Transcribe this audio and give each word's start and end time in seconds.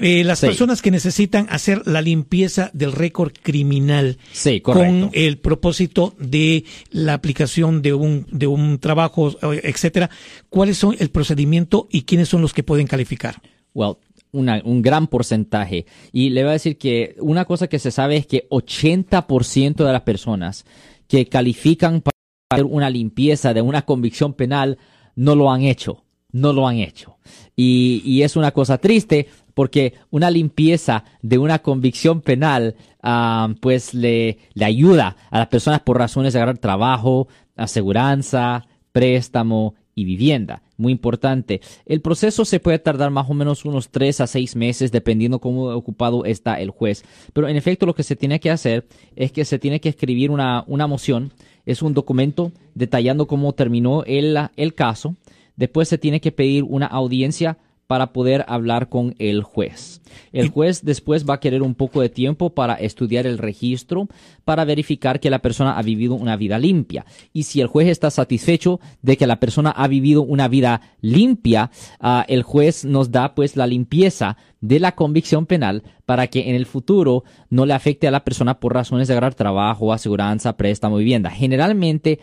Eh, 0.00 0.22
las 0.22 0.40
personas 0.40 0.80
que 0.80 0.92
necesitan 0.92 1.48
hacer 1.50 1.84
la 1.86 2.00
limpieza 2.00 2.70
del 2.72 2.92
récord 2.92 3.32
criminal 3.42 4.16
con 4.62 5.10
el 5.12 5.38
propósito 5.38 6.14
de 6.20 6.64
la 6.92 7.14
aplicación 7.14 7.82
de 7.82 7.94
un, 7.94 8.24
de 8.30 8.46
un 8.46 8.78
trabajo, 8.78 9.36
etcétera, 9.42 10.08
¿cuáles 10.50 10.78
son 10.78 10.94
el 11.00 11.10
procedimiento 11.10 11.88
y 11.90 12.02
quiénes 12.02 12.28
son 12.28 12.42
los 12.42 12.54
que 12.54 12.62
pueden 12.62 12.86
calificar? 12.86 13.42
Well, 13.74 13.96
un 14.30 14.82
gran 14.82 15.08
porcentaje. 15.08 15.86
Y 16.12 16.30
le 16.30 16.42
voy 16.42 16.50
a 16.50 16.52
decir 16.52 16.78
que 16.78 17.16
una 17.18 17.44
cosa 17.44 17.66
que 17.66 17.80
se 17.80 17.90
sabe 17.90 18.16
es 18.16 18.26
que 18.26 18.48
80% 18.50 19.84
de 19.84 19.92
las 19.92 20.02
personas 20.02 20.64
que 21.08 21.26
califican 21.26 22.02
para 22.02 22.12
hacer 22.50 22.64
una 22.64 22.88
limpieza 22.88 23.52
de 23.52 23.62
una 23.62 23.82
convicción 23.82 24.34
penal 24.34 24.78
no 25.16 25.34
lo 25.34 25.50
han 25.50 25.62
hecho. 25.62 26.04
No 26.32 26.52
lo 26.52 26.68
han 26.68 26.76
hecho. 26.76 27.16
Y, 27.56 28.22
es 28.22 28.36
una 28.36 28.52
cosa 28.52 28.78
triste 28.78 29.28
porque 29.54 29.94
una 30.10 30.30
limpieza 30.30 31.04
de 31.22 31.38
una 31.38 31.60
convicción 31.60 32.20
penal 32.20 32.76
ah, 33.02 33.48
pues 33.60 33.94
le, 33.94 34.38
le 34.54 34.64
ayuda 34.64 35.16
a 35.30 35.38
las 35.38 35.48
personas 35.48 35.80
por 35.80 35.98
razones 35.98 36.32
de 36.32 36.38
agarrar 36.38 36.58
trabajo, 36.58 37.28
aseguranza, 37.56 38.66
préstamo 38.92 39.74
y 39.94 40.04
vivienda. 40.04 40.62
Muy 40.76 40.92
importante. 40.92 41.60
El 41.84 42.00
proceso 42.00 42.44
se 42.44 42.60
puede 42.60 42.78
tardar 42.78 43.10
más 43.10 43.28
o 43.28 43.34
menos 43.34 43.64
unos 43.64 43.88
tres 43.88 44.20
a 44.20 44.28
seis 44.28 44.54
meses 44.54 44.92
dependiendo 44.92 45.40
cómo 45.40 45.64
ocupado 45.70 46.24
está 46.24 46.60
el 46.60 46.70
juez. 46.70 47.04
Pero 47.32 47.48
en 47.48 47.56
efecto 47.56 47.84
lo 47.84 47.94
que 47.94 48.04
se 48.04 48.14
tiene 48.14 48.38
que 48.38 48.52
hacer 48.52 48.86
es 49.16 49.32
que 49.32 49.44
se 49.44 49.58
tiene 49.58 49.80
que 49.80 49.88
escribir 49.88 50.30
una, 50.30 50.62
una 50.68 50.86
moción. 50.86 51.32
Es 51.66 51.82
un 51.82 51.94
documento 51.94 52.52
detallando 52.74 53.26
cómo 53.26 53.54
terminó 53.54 54.04
el, 54.04 54.38
el 54.56 54.74
caso. 54.74 55.16
Después 55.58 55.88
se 55.88 55.98
tiene 55.98 56.20
que 56.20 56.32
pedir 56.32 56.62
una 56.62 56.86
audiencia 56.86 57.58
para 57.88 58.12
poder 58.12 58.44
hablar 58.48 58.90
con 58.90 59.14
el 59.18 59.42
juez. 59.42 60.02
El 60.30 60.50
juez 60.50 60.84
después 60.84 61.26
va 61.26 61.34
a 61.34 61.40
querer 61.40 61.62
un 61.62 61.74
poco 61.74 62.02
de 62.02 62.10
tiempo 62.10 62.50
para 62.50 62.74
estudiar 62.74 63.26
el 63.26 63.38
registro, 63.38 64.08
para 64.44 64.66
verificar 64.66 65.20
que 65.20 65.30
la 65.30 65.38
persona 65.38 65.78
ha 65.78 65.82
vivido 65.82 66.14
una 66.14 66.36
vida 66.36 66.58
limpia. 66.58 67.06
Y 67.32 67.44
si 67.44 67.62
el 67.62 67.66
juez 67.66 67.88
está 67.88 68.10
satisfecho 68.10 68.78
de 69.00 69.16
que 69.16 69.26
la 69.26 69.40
persona 69.40 69.70
ha 69.70 69.88
vivido 69.88 70.22
una 70.22 70.48
vida 70.48 70.82
limpia, 71.00 71.70
ah, 71.98 72.26
el 72.28 72.42
juez 72.42 72.84
nos 72.84 73.10
da 73.10 73.34
pues 73.34 73.56
la 73.56 73.66
limpieza 73.66 74.36
de 74.60 74.80
la 74.80 74.94
convicción 74.94 75.46
penal 75.46 75.82
para 76.04 76.26
que 76.26 76.50
en 76.50 76.56
el 76.56 76.66
futuro 76.66 77.24
no 77.48 77.64
le 77.64 77.72
afecte 77.72 78.06
a 78.06 78.10
la 78.10 78.22
persona 78.22 78.60
por 78.60 78.74
razones 78.74 79.08
de 79.08 79.14
agarrar 79.14 79.34
trabajo, 79.34 79.94
aseguranza, 79.94 80.58
préstamo, 80.58 80.98
vivienda. 80.98 81.30
Generalmente, 81.30 82.20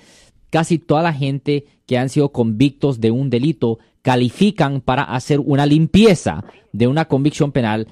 casi 0.49 0.79
toda 0.79 1.03
la 1.03 1.13
gente 1.13 1.65
que 1.85 1.97
han 1.97 2.09
sido 2.09 2.31
convictos 2.31 2.99
de 2.99 3.11
un 3.11 3.29
delito 3.29 3.79
califican 4.01 4.81
para 4.81 5.03
hacer 5.03 5.39
una 5.39 5.65
limpieza 5.65 6.43
de 6.71 6.87
una 6.87 7.05
convicción 7.05 7.51
penal, 7.51 7.87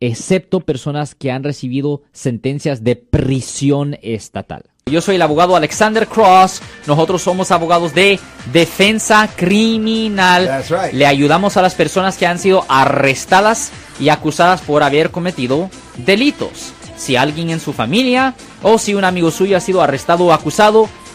excepto 0.00 0.60
personas 0.60 1.14
que 1.14 1.30
han 1.30 1.44
recibido 1.44 2.02
sentencias 2.12 2.84
de 2.84 2.96
prisión 2.96 3.98
estatal. 4.02 4.64
Yo 4.88 5.00
soy 5.00 5.16
el 5.16 5.22
abogado 5.22 5.56
Alexander 5.56 6.06
Cross. 6.06 6.62
Nosotros 6.86 7.20
somos 7.20 7.50
abogados 7.50 7.92
de 7.92 8.20
defensa 8.52 9.28
criminal. 9.34 10.62
Le 10.92 11.06
ayudamos 11.06 11.56
a 11.56 11.62
las 11.62 11.74
personas 11.74 12.16
que 12.16 12.26
han 12.26 12.38
sido 12.38 12.64
arrestadas 12.68 13.72
y 13.98 14.10
acusadas 14.10 14.60
por 14.60 14.84
haber 14.84 15.10
cometido 15.10 15.70
delitos. 15.96 16.72
Si 16.96 17.16
alguien 17.16 17.50
en 17.50 17.58
su 17.58 17.72
familia 17.72 18.34
o 18.62 18.78
si 18.78 18.94
un 18.94 19.02
amigo 19.02 19.32
suyo 19.32 19.56
ha 19.56 19.60
sido 19.60 19.82
arrestado 19.82 20.26
o 20.26 20.32
acusado, 20.32 20.88